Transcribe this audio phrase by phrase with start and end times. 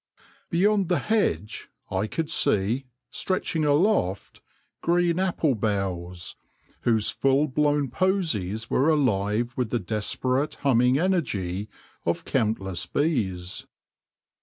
[0.49, 4.41] Beyond the hedge I could see, stretching aloft,
[4.81, 6.35] green apple boughs,
[6.79, 11.69] whose full blown posies were alive with the desperate humming energy
[12.03, 13.67] of countless bees.